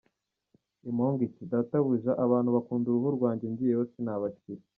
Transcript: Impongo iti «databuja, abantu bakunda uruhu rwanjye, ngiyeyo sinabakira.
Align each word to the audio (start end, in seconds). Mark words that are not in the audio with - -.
Impongo 0.89 1.21
iti 1.27 1.43
«databuja, 1.51 2.11
abantu 2.25 2.49
bakunda 2.55 2.85
uruhu 2.87 3.09
rwanjye, 3.17 3.45
ngiyeyo 3.51 3.83
sinabakira. 3.91 4.61